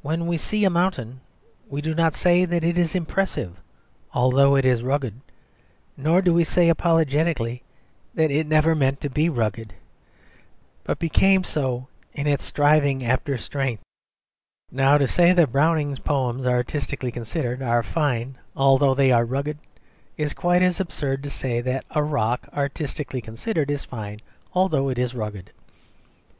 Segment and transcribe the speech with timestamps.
[0.00, 1.22] When we see a mountain,
[1.68, 3.60] we do not say that it is impressive
[4.14, 5.20] although it is rugged,
[5.96, 7.64] nor do we say apologetically
[8.14, 9.74] that it never meant to be rugged,
[10.84, 13.82] but became so in its striving after strength.
[14.70, 19.58] Now, to say that Browning's poems, artistically considered, are fine although they are rugged,
[20.16, 24.20] is quite as absurd as to say that a rock, artistically considered, is fine
[24.54, 25.50] although it is rugged.